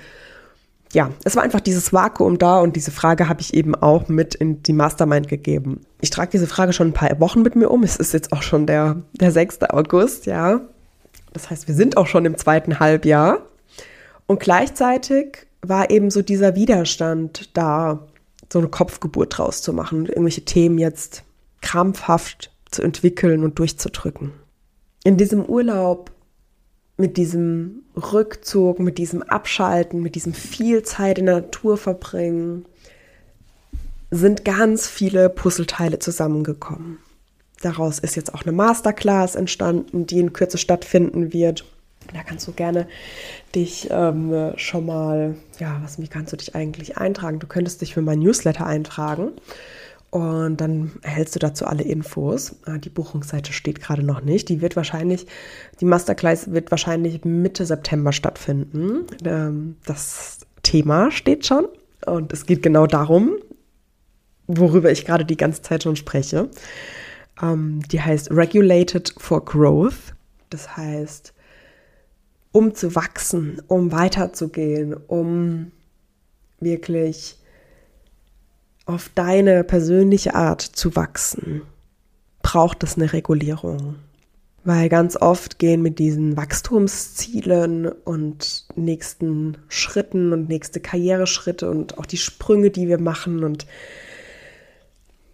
[0.93, 4.34] ja, es war einfach dieses Vakuum da und diese Frage habe ich eben auch mit
[4.36, 5.82] in die Mastermind gegeben.
[6.00, 7.84] Ich trage diese Frage schon ein paar Wochen mit mir um.
[7.84, 9.63] Es ist jetzt auch schon der, der 6.
[9.63, 10.62] August, ja.
[11.34, 13.46] Das heißt, wir sind auch schon im zweiten Halbjahr.
[14.27, 18.07] Und gleichzeitig war eben so dieser Widerstand da,
[18.51, 21.23] so eine Kopfgeburt draus zu machen und irgendwelche Themen jetzt
[21.61, 24.33] krampfhaft zu entwickeln und durchzudrücken.
[25.03, 26.11] In diesem Urlaub,
[26.97, 32.65] mit diesem Rückzug, mit diesem Abschalten, mit diesem viel Zeit in der Natur verbringen,
[34.11, 36.99] sind ganz viele Puzzleteile zusammengekommen.
[37.61, 41.65] Daraus ist jetzt auch eine Masterclass entstanden, die in Kürze stattfinden wird
[42.13, 42.88] Da kannst du gerne
[43.56, 47.39] dich ähm, schon mal, ja, was, wie kannst du dich eigentlich eintragen?
[47.39, 49.32] Du könntest dich für mein Newsletter eintragen
[50.10, 52.56] und dann erhältst du dazu alle Infos.
[52.65, 54.48] Ah, die Buchungsseite steht gerade noch nicht.
[54.50, 55.28] Die wird wahrscheinlich,
[55.82, 59.06] die Masterclass wird wahrscheinlich Mitte September stattfinden.
[59.26, 61.67] Ähm, das Thema steht schon
[62.06, 63.36] und es geht genau darum,
[64.48, 66.50] worüber ich gerade die ganze Zeit schon spreche.
[67.41, 70.15] Ähm, die heißt Regulated for Growth.
[70.50, 71.34] Das heißt,
[72.58, 75.72] um zu wachsen, um weiterzugehen, um
[76.60, 77.38] wirklich
[78.88, 81.62] auf deine persönliche Art zu wachsen,
[82.41, 83.98] braucht es eine Regulierung.
[84.63, 92.08] Weil ganz oft gehen mit diesen Wachstumszielen und nächsten Schritten und nächste Karriereschritte und auch
[92.08, 93.67] die Sprünge, die wir machen und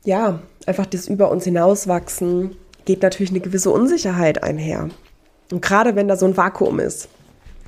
[0.04, 4.90] ja, einfach das über uns hinauswachsen, geht natürlich eine gewisse Unsicherheit einher.
[5.54, 7.08] Und gerade wenn da so ein Vakuum ist,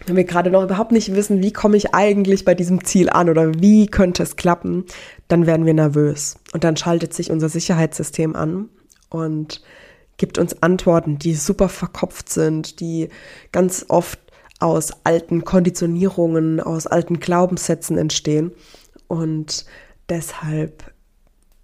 [0.06, 3.30] wenn wir gerade noch überhaupt nicht wissen, wie komme ich eigentlich bei diesem Ziel an
[3.30, 4.86] oder wie könnte es klappen,
[5.28, 6.38] dann werden wir nervös.
[6.54, 8.70] Und dann schaltet sich unser Sicherheitssystem an
[9.10, 9.62] und
[10.18, 13.10] gibt uns Antworten, die super verkopft sind, die
[13.52, 14.20] ganz oft
[14.60, 18.52] aus alten Konditionierungen, aus alten Glaubenssätzen entstehen.
[19.08, 19.66] Und
[20.10, 20.92] deshalb,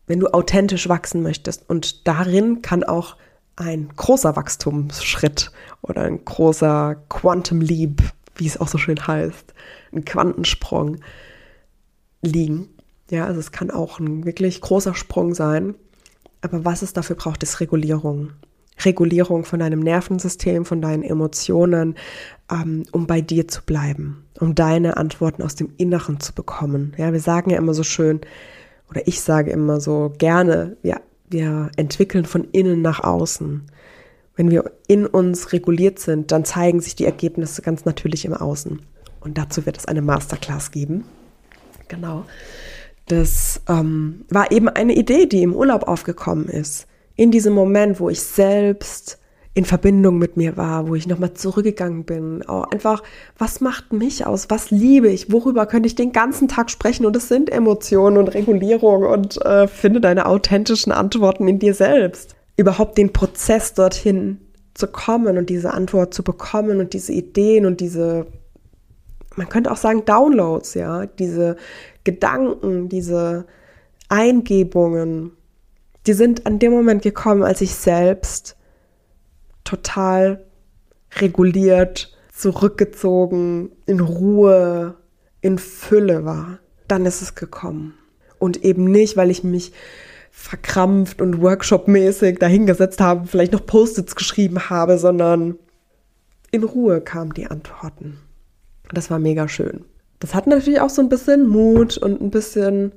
[0.08, 3.16] wenn du authentisch wachsen möchtest, und darin kann auch
[3.56, 8.02] ein großer Wachstumsschritt oder ein großer Quantum Leap
[8.36, 9.54] wie es auch so schön heißt,
[9.94, 10.98] ein Quantensprung
[12.22, 12.70] liegen.
[13.10, 15.76] Ja, also es kann auch ein wirklich großer Sprung sein.
[16.42, 18.32] Aber was es dafür braucht, ist Regulierung.
[18.84, 21.96] Regulierung von deinem Nervensystem, von deinen Emotionen,
[22.52, 26.94] ähm, um bei dir zu bleiben, um deine Antworten aus dem Inneren zu bekommen.
[26.98, 28.22] Ja, wir sagen ja immer so schön,
[28.90, 33.71] oder ich sage immer so gerne, ja, wir entwickeln von innen nach außen.
[34.42, 38.82] Wenn wir in uns reguliert sind, dann zeigen sich die Ergebnisse ganz natürlich im Außen.
[39.20, 41.04] Und dazu wird es eine Masterclass geben.
[41.90, 42.26] Genau.
[43.06, 46.88] Das ähm, war eben eine Idee, die im Urlaub aufgekommen ist.
[47.16, 49.20] In diesem Moment, wo ich selbst
[49.54, 52.42] in Verbindung mit mir war, wo ich nochmal zurückgegangen bin.
[52.48, 53.04] Auch einfach,
[53.38, 54.50] was macht mich aus?
[54.50, 55.32] Was liebe ich?
[55.32, 57.06] Worüber könnte ich den ganzen Tag sprechen?
[57.06, 62.36] Und es sind Emotionen und Regulierung und äh, finde deine authentischen Antworten in dir selbst
[62.58, 64.40] überhaupt den Prozess dorthin
[64.74, 68.28] zu kommen und diese Antwort zu bekommen und diese Ideen und diese,
[69.36, 71.58] man könnte auch sagen, Downloads, ja, diese
[72.04, 73.46] Gedanken, diese
[74.10, 75.32] Eingebungen,
[76.08, 78.56] die sind an dem Moment gekommen, als ich selbst
[79.64, 80.44] total
[81.18, 84.96] reguliert, zurückgezogen, in Ruhe,
[85.42, 86.60] in Fülle war.
[86.88, 87.94] Dann ist es gekommen.
[88.40, 89.74] Und eben nicht, weil ich mich
[90.32, 95.56] verkrampft und workshopmäßig dahingesetzt habe, vielleicht noch Post-its geschrieben habe, sondern
[96.52, 98.18] in Ruhe kamen die Antworten.
[98.94, 99.86] Das war mega schön.
[100.20, 102.94] Das hat natürlich auch so ein bisschen Mut und ein bisschen,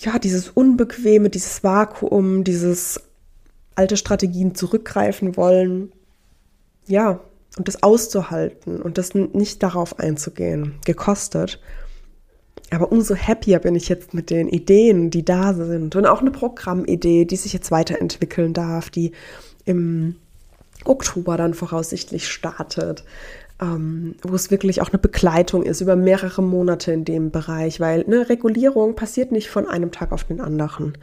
[0.00, 3.00] ja, dieses Unbequeme, dieses Vakuum, dieses
[3.74, 5.92] alte Strategien zurückgreifen wollen.
[6.86, 7.20] Ja,
[7.56, 11.60] und das auszuhalten und das nicht darauf einzugehen, gekostet.
[12.70, 15.96] Aber umso happier bin ich jetzt mit den Ideen, die da sind.
[15.96, 19.12] Und auch eine Programmidee, die sich jetzt weiterentwickeln darf, die
[19.64, 20.16] im
[20.84, 23.04] Oktober dann voraussichtlich startet.
[23.60, 28.04] Ähm, wo es wirklich auch eine Begleitung ist über mehrere Monate in dem Bereich, weil
[28.04, 30.96] eine Regulierung passiert nicht von einem Tag auf den anderen.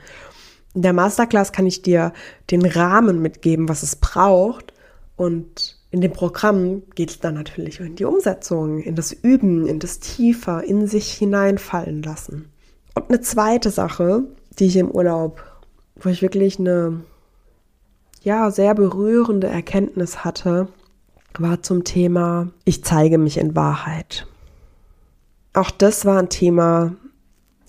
[0.74, 2.14] In der Masterclass kann ich dir
[2.52, 4.74] den Rahmen mitgeben, was es braucht
[5.18, 9.80] und in dem Programm geht es dann natürlich in die Umsetzung, in das Üben, in
[9.80, 12.50] das Tiefer, in sich hineinfallen lassen.
[12.96, 14.24] Und eine zweite Sache,
[14.60, 15.42] die ich im Urlaub,
[15.96, 17.00] wo ich wirklich eine
[18.24, 20.68] ja, sehr berührende Erkenntnis hatte,
[21.40, 24.28] war zum Thema, ich zeige mich in Wahrheit.
[25.54, 26.94] Auch das war ein Thema,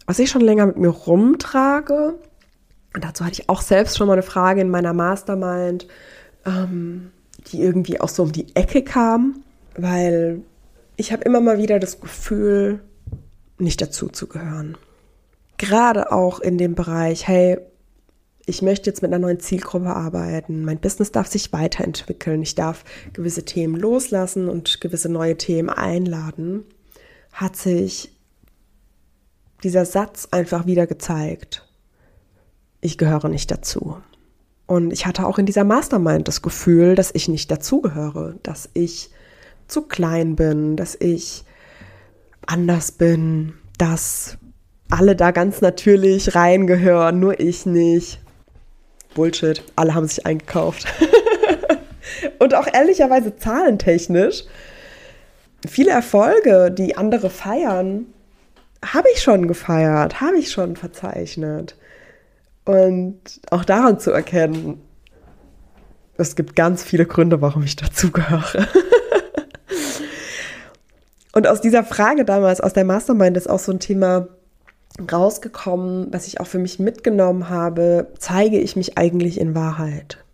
[0.07, 2.19] was ich schon länger mit mir rumtrage.
[2.93, 5.87] Und dazu hatte ich auch selbst schon mal eine Frage in meiner Mastermind.
[6.45, 7.13] Ähm,
[7.47, 9.43] die irgendwie auch so um die Ecke kam,
[9.77, 10.43] weil
[10.97, 12.81] ich habe immer mal wieder das Gefühl,
[13.59, 14.77] nicht dazu zu gehören.
[15.59, 17.59] Gerade auch in dem Bereich, hey,
[18.47, 22.85] ich möchte jetzt mit einer neuen Zielgruppe arbeiten, mein Business darf sich weiterentwickeln, ich darf
[23.13, 26.65] gewisse Themen loslassen und gewisse neue Themen einladen,
[27.33, 28.13] hat sich
[29.65, 31.67] dieser Satz einfach wieder gezeigt.
[32.81, 33.97] Ich gehöre nicht dazu.
[34.67, 39.11] Und ich hatte auch in dieser Mastermind das Gefühl, dass ich nicht dazugehöre, dass ich
[39.69, 41.45] zu klein bin, dass ich
[42.47, 44.39] anders bin, dass
[44.91, 48.21] alle da ganz natürlich reingehören, nur ich nicht.
[49.15, 50.87] Bullshit, alle haben sich eingekauft.
[52.39, 54.45] Und auch ehrlicherweise zahlentechnisch.
[55.67, 58.07] Viele Erfolge, die andere feiern,
[58.85, 61.77] habe ich schon gefeiert, habe ich schon verzeichnet.
[62.67, 64.83] Und auch daran zu erkennen,
[66.19, 68.67] es gibt ganz viele Gründe, warum ich dazugehöre.
[71.33, 74.29] Und aus dieser Frage damals, aus der Mastermind, ist auch so ein Thema
[75.13, 78.09] rausgekommen, was ich auch für mich mitgenommen habe.
[78.19, 80.25] Zeige ich mich eigentlich in Wahrheit?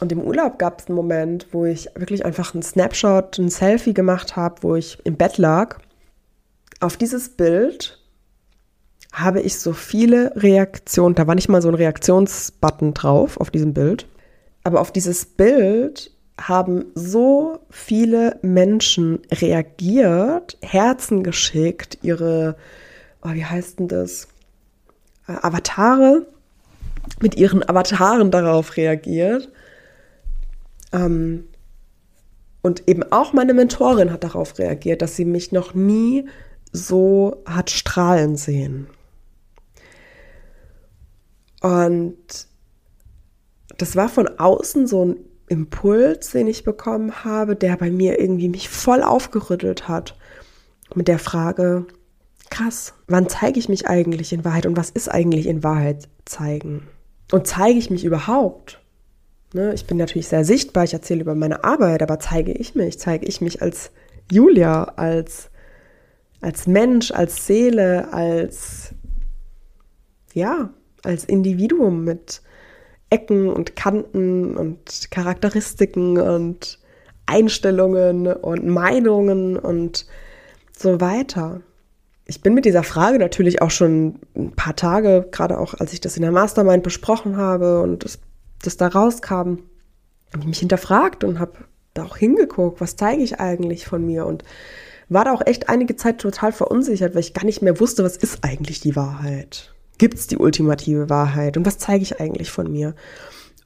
[0.00, 3.94] Und im Urlaub gab es einen Moment, wo ich wirklich einfach einen Snapshot, ein Selfie
[3.94, 5.78] gemacht habe, wo ich im Bett lag.
[6.80, 8.03] Auf dieses Bild
[9.14, 13.72] habe ich so viele Reaktionen, da war nicht mal so ein Reaktionsbutton drauf auf diesem
[13.72, 14.08] Bild,
[14.64, 22.56] aber auf dieses Bild haben so viele Menschen reagiert, Herzen geschickt, ihre,
[23.22, 24.26] oh, wie heißt denn das,
[25.28, 26.26] äh, Avatare,
[27.20, 29.48] mit ihren Avataren darauf reagiert.
[30.92, 31.44] Ähm,
[32.62, 36.26] und eben auch meine Mentorin hat darauf reagiert, dass sie mich noch nie
[36.72, 38.88] so hat strahlen sehen.
[41.64, 42.46] Und
[43.78, 45.16] das war von außen so ein
[45.48, 50.14] Impuls, den ich bekommen habe, der bei mir irgendwie mich voll aufgerüttelt hat.
[50.94, 51.86] Mit der Frage,
[52.50, 56.86] krass, wann zeige ich mich eigentlich in Wahrheit und was ist eigentlich in Wahrheit zeigen?
[57.32, 58.82] Und zeige ich mich überhaupt?
[59.54, 62.98] Ne, ich bin natürlich sehr sichtbar, ich erzähle über meine Arbeit, aber zeige ich mich?
[62.98, 63.90] Zeige ich mich als
[64.30, 65.48] Julia, als,
[66.42, 68.90] als Mensch, als Seele, als,
[70.34, 70.74] ja,
[71.06, 72.42] als Individuum mit
[73.10, 76.78] Ecken und Kanten und Charakteristiken und
[77.26, 80.06] Einstellungen und Meinungen und
[80.76, 81.60] so weiter.
[82.26, 86.00] Ich bin mit dieser Frage natürlich auch schon ein paar Tage, gerade auch als ich
[86.00, 88.18] das in der Mastermind besprochen habe und das,
[88.62, 89.58] das da rauskam,
[90.32, 91.52] habe ich mich hinterfragt und habe
[91.92, 94.42] da auch hingeguckt, was zeige ich eigentlich von mir und
[95.08, 98.16] war da auch echt einige Zeit total verunsichert, weil ich gar nicht mehr wusste, was
[98.16, 102.70] ist eigentlich die Wahrheit gibt es die ultimative Wahrheit und was zeige ich eigentlich von
[102.70, 102.94] mir?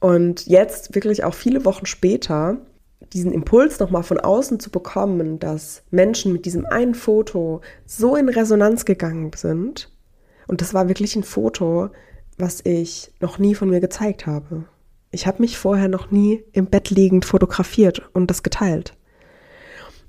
[0.00, 2.58] Und jetzt wirklich auch viele Wochen später
[3.12, 8.28] diesen Impuls nochmal von außen zu bekommen, dass Menschen mit diesem einen Foto so in
[8.28, 9.90] Resonanz gegangen sind.
[10.46, 11.90] Und das war wirklich ein Foto,
[12.36, 14.64] was ich noch nie von mir gezeigt habe.
[15.10, 18.94] Ich habe mich vorher noch nie im Bett liegend fotografiert und das geteilt.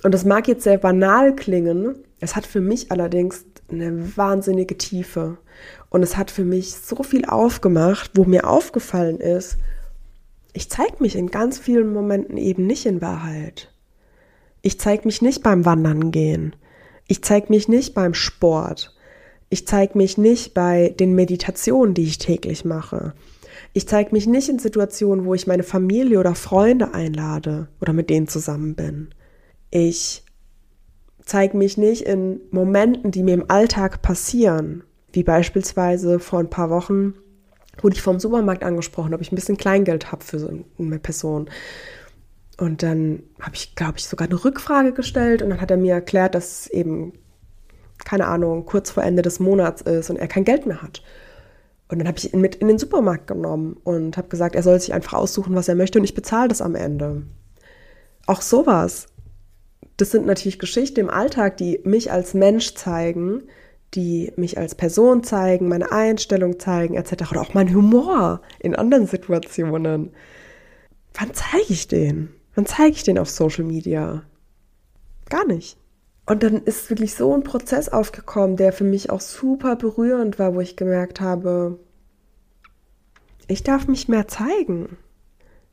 [0.04, 5.38] Und das mag jetzt sehr banal klingen, es hat für mich allerdings eine wahnsinnige Tiefe.
[5.90, 9.58] Und es hat für mich so viel aufgemacht, wo mir aufgefallen ist,
[10.54, 13.72] ich zeige mich in ganz vielen Momenten eben nicht in Wahrheit.
[14.62, 16.56] Ich zeige mich nicht beim Wandern gehen.
[17.08, 18.96] Ich zeige mich nicht beim Sport.
[19.50, 23.14] Ich zeige mich nicht bei den Meditationen, die ich täglich mache.
[23.74, 28.10] Ich zeige mich nicht in Situationen, wo ich meine Familie oder Freunde einlade oder mit
[28.10, 29.10] denen zusammen bin.
[29.72, 30.24] Ich
[31.24, 36.70] zeige mich nicht in Momenten, die mir im Alltag passieren, wie beispielsweise vor ein paar
[36.70, 37.14] Wochen
[37.82, 41.50] wurde ich vom Supermarkt angesprochen, ob ich ein bisschen Kleingeld habe für so eine Person.
[42.58, 45.94] Und dann habe ich, glaube ich, sogar eine Rückfrage gestellt und dann hat er mir
[45.94, 47.14] erklärt, dass es eben,
[48.04, 51.02] keine Ahnung, kurz vor Ende des Monats ist und er kein Geld mehr hat.
[51.88, 54.80] Und dann habe ich ihn mit in den Supermarkt genommen und habe gesagt, er soll
[54.80, 57.24] sich einfach aussuchen, was er möchte und ich bezahle das am Ende.
[58.28, 59.08] Auch sowas
[60.00, 63.44] das sind natürlich Geschichten im Alltag, die mich als Mensch zeigen,
[63.96, 67.32] die mich als Person zeigen, meine Einstellung zeigen, etc.
[67.32, 70.12] Oder auch mein Humor in anderen Situationen.
[71.14, 72.30] Wann zeige ich den?
[72.56, 74.24] Wann zeige ich den auf Social Media?
[75.30, 75.78] Gar nicht.
[76.26, 80.54] Und dann ist wirklich so ein Prozess aufgekommen, der für mich auch super berührend war,
[80.54, 81.80] wo ich gemerkt habe,
[83.48, 84.98] ich darf mich mehr zeigen.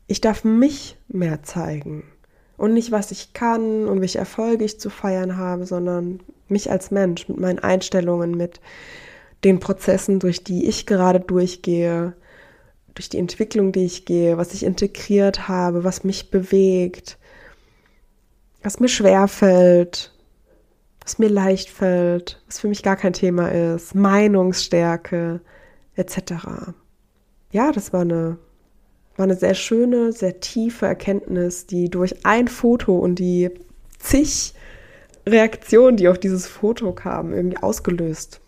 [0.06, 2.04] Ich darf mich mehr zeigen.
[2.56, 6.90] Und nicht, was ich kann und welche Erfolge ich zu feiern habe, sondern mich als
[6.90, 8.60] Mensch mit meinen Einstellungen, mit
[9.44, 12.14] den Prozessen, durch die ich gerade durchgehe,
[12.94, 17.18] durch die Entwicklung, die ich gehe, was ich integriert habe, was mich bewegt,
[18.62, 20.12] was mir schwer fällt,
[21.02, 25.40] was mir leicht fällt, was für mich gar kein Thema ist, Meinungsstärke
[25.94, 26.72] etc.
[27.52, 28.38] Ja, das war eine
[29.16, 33.50] war eine sehr schöne, sehr tiefe Erkenntnis, die durch ein Foto und die
[33.98, 34.54] zig
[35.28, 38.40] Reaktionen, die auf dieses Foto kamen, irgendwie ausgelöst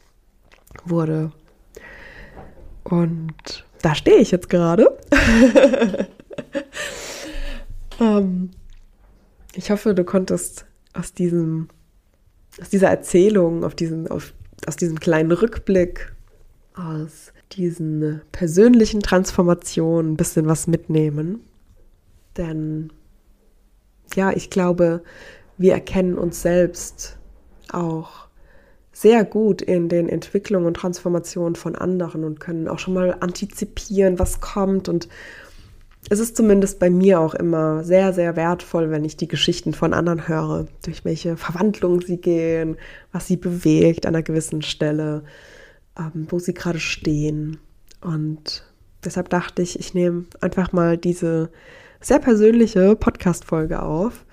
[0.85, 1.33] wurde.
[2.85, 4.97] Und da stehe ich jetzt gerade.
[8.01, 8.51] ähm,
[9.55, 11.69] ich hoffe, du konntest aus diesem,
[12.61, 14.33] aus dieser Erzählung, auf diesen, auf,
[14.67, 16.13] aus diesem kleinen Rückblick,
[16.75, 21.41] aus diesen persönlichen Transformationen ein bisschen was mitnehmen.
[22.37, 22.93] Denn
[24.15, 25.03] ja, ich glaube,
[25.59, 27.19] wir erkennen uns selbst
[27.71, 28.29] auch
[28.93, 34.19] sehr gut in den Entwicklungen und Transformationen von anderen und können auch schon mal antizipieren,
[34.19, 34.89] was kommt.
[34.89, 35.09] Und
[36.11, 39.93] es ist zumindest bei mir auch immer sehr, sehr wertvoll, wenn ich die Geschichten von
[39.93, 42.77] anderen höre, durch welche Verwandlungen sie gehen,
[43.13, 45.23] was sie bewegt an einer gewissen Stelle,
[45.97, 47.59] ähm, wo sie gerade stehen.
[48.01, 48.65] Und
[49.05, 51.51] deshalb dachte ich, ich nehme einfach mal diese
[52.01, 54.25] sehr persönliche Podcast-Folge auf,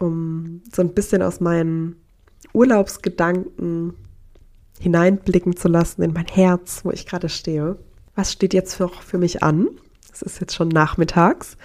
[0.00, 1.96] um so ein bisschen aus meinen
[2.52, 3.94] Urlaubsgedanken
[4.80, 7.76] hineinblicken zu lassen in mein Herz, wo ich gerade stehe.
[8.16, 9.68] Was steht jetzt noch für mich an?
[10.12, 11.56] Es ist jetzt schon nachmittags.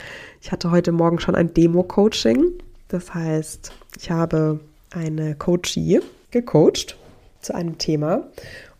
[0.41, 2.51] Ich hatte heute Morgen schon ein Demo-Coaching.
[2.89, 4.59] Das heißt, ich habe
[4.91, 6.97] eine Coachie gecoacht
[7.41, 8.27] zu einem Thema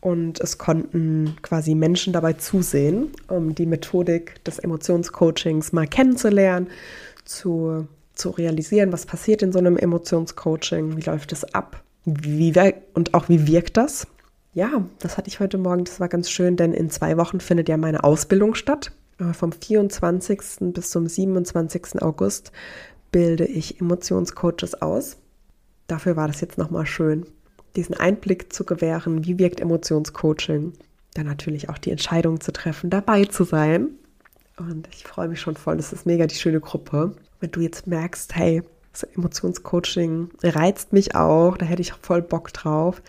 [0.01, 6.67] und es konnten quasi Menschen dabei zusehen, um die Methodik des Emotionscoachings mal kennenzulernen,
[7.23, 12.53] zu, zu realisieren, was passiert in so einem Emotionscoaching, wie läuft es ab wie,
[12.93, 14.07] und auch wie wirkt das?
[14.53, 17.67] Ja, das hatte ich heute Morgen, das war ganz schön, denn in zwei Wochen findet
[17.67, 18.91] ja meine Ausbildung statt.
[19.19, 20.39] Äh, vom 24.
[20.73, 22.01] bis zum 27.
[22.01, 22.51] August
[23.11, 25.17] bilde ich Emotionscoaches aus.
[25.87, 27.25] Dafür war das jetzt nochmal schön,
[27.75, 30.73] diesen Einblick zu gewähren, wie wirkt Emotionscoaching.
[31.15, 33.89] Dann natürlich auch die Entscheidung zu treffen, dabei zu sein.
[34.57, 37.13] Und ich freue mich schon voll, das ist mega die schöne Gruppe.
[37.45, 42.51] Wenn du jetzt merkst, hey, das Emotionscoaching reizt mich auch, da hätte ich voll Bock
[42.53, 43.03] drauf,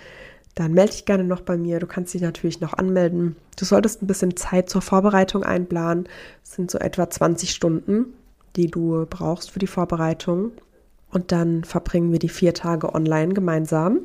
[0.55, 1.80] dann melde dich gerne noch bei mir.
[1.80, 3.37] Du kannst dich natürlich noch anmelden.
[3.59, 6.07] Du solltest ein bisschen Zeit zur Vorbereitung einplanen.
[6.45, 8.12] Es sind so etwa 20 Stunden,
[8.57, 10.53] die du brauchst für die Vorbereitung.
[11.11, 14.01] Und dann verbringen wir die vier Tage online gemeinsam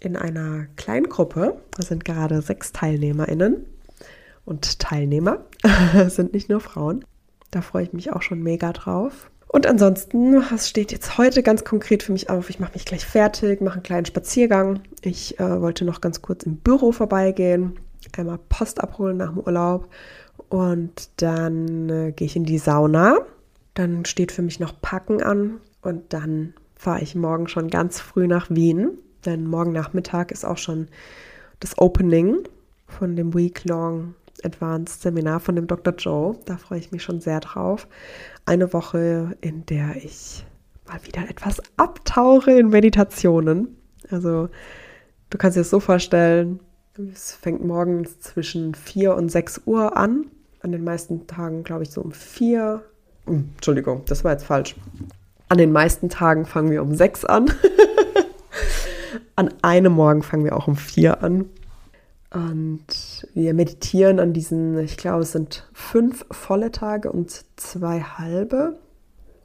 [0.00, 1.60] in einer kleinen Gruppe.
[1.76, 3.66] Das sind gerade sechs TeilnehmerInnen
[4.44, 5.44] und Teilnehmer.
[5.92, 7.04] das sind nicht nur Frauen.
[7.52, 9.29] Da freue ich mich auch schon mega drauf.
[9.52, 12.50] Und ansonsten, was steht jetzt heute ganz konkret für mich auf?
[12.50, 14.78] Ich mache mich gleich fertig, mache einen kleinen Spaziergang.
[15.02, 17.76] Ich äh, wollte noch ganz kurz im Büro vorbeigehen,
[18.16, 19.88] einmal Post abholen nach dem Urlaub
[20.50, 23.18] und dann äh, gehe ich in die Sauna.
[23.74, 28.28] Dann steht für mich noch Packen an und dann fahre ich morgen schon ganz früh
[28.28, 30.86] nach Wien, denn morgen Nachmittag ist auch schon
[31.58, 32.38] das Opening
[32.86, 34.14] von dem Week-Long
[34.44, 35.94] Advanced Seminar von dem Dr.
[35.94, 36.36] Joe.
[36.46, 37.88] Da freue ich mich schon sehr drauf.
[38.46, 40.44] Eine Woche, in der ich
[40.86, 43.76] mal wieder etwas abtauche in Meditationen.
[44.10, 44.48] Also
[45.30, 46.60] du kannst dir das so vorstellen,
[47.12, 50.26] es fängt morgens zwischen 4 und 6 Uhr an.
[50.62, 52.82] An den meisten Tagen, glaube ich, so um 4.
[53.26, 54.76] Hm, Entschuldigung, das war jetzt falsch.
[55.48, 57.50] An den meisten Tagen fangen wir um 6 an.
[59.36, 61.46] an einem Morgen fangen wir auch um 4 an.
[63.34, 68.78] Wir meditieren an diesen, ich glaube, es sind fünf volle Tage und zwei halbe.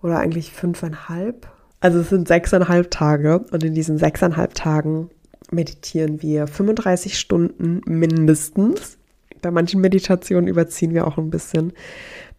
[0.02, 1.48] Oder eigentlich fünfeinhalb.
[1.80, 3.40] Also es sind sechseinhalb Tage.
[3.52, 5.10] Und in diesen sechseinhalb Tagen
[5.52, 8.98] meditieren wir 35 Stunden mindestens.
[9.42, 11.74] Bei manchen Meditationen überziehen wir auch ein bisschen.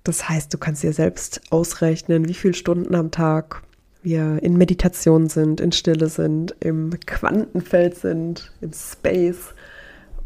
[0.04, 3.62] Das heißt, du kannst dir selbst ausrechnen, wie viele Stunden am Tag
[4.02, 9.52] wir in Meditation sind, in Stille sind, im Quantenfeld sind, im Space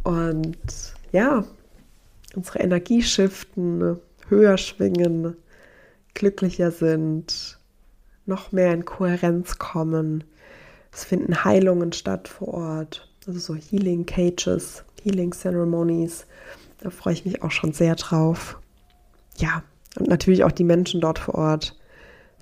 [0.03, 0.59] und
[1.13, 1.45] ja,
[2.35, 3.99] unsere Energie shiften,
[4.29, 5.37] höher schwingen,
[6.15, 7.59] glücklicher sind,
[8.27, 10.25] noch mehr in Kohärenz kommen.
[10.93, 16.27] Es finden Heilungen statt vor Ort, also so Healing Cages, Healing Ceremonies.
[16.81, 18.59] Da freue ich mich auch schon sehr drauf.
[19.37, 19.63] Ja,
[19.99, 21.77] und natürlich auch die Menschen dort vor Ort.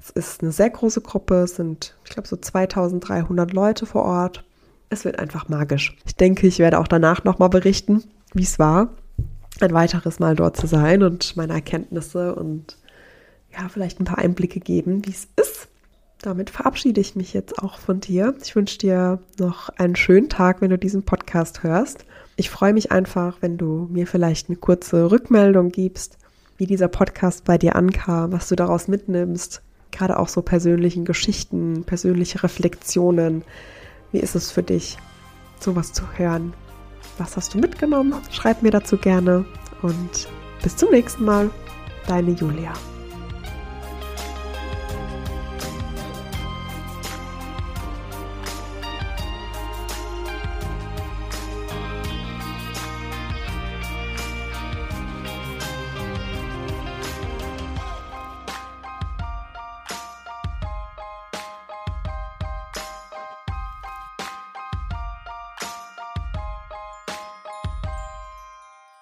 [0.01, 4.45] Es ist eine sehr große Gruppe, es sind, ich glaube, so 2300 Leute vor Ort
[4.91, 5.97] es wird einfach magisch.
[6.07, 8.05] Ich denke, ich werde auch danach nochmal berichten,
[8.35, 8.91] wie es war,
[9.61, 12.77] ein weiteres Mal dort zu sein und meine Erkenntnisse und
[13.53, 15.69] ja, vielleicht ein paar Einblicke geben, wie es ist.
[16.21, 18.35] Damit verabschiede ich mich jetzt auch von dir.
[18.43, 22.05] Ich wünsche dir noch einen schönen Tag, wenn du diesen Podcast hörst.
[22.37, 26.19] Ich freue mich einfach, wenn du mir vielleicht eine kurze Rückmeldung gibst,
[26.57, 29.63] wie dieser Podcast bei dir ankam, was du daraus mitnimmst.
[29.93, 33.43] Gerade auch so persönlichen Geschichten, persönliche Reflexionen,
[34.13, 34.99] wie ist es für dich,
[35.61, 36.53] sowas zu hören?
[37.19, 38.15] Was hast du mitgenommen?
[38.31, 39.45] Schreib mir dazu gerne
[39.83, 40.29] und
[40.63, 41.51] bis zum nächsten Mal.
[42.07, 42.73] Deine Julia.